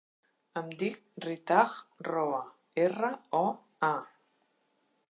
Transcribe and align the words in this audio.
Em 0.61 0.69
dic 0.83 0.95
Ritaj 1.25 1.75
Roa: 2.09 2.41
erra, 2.87 3.13
o, 3.43 3.45
a. 3.93 3.93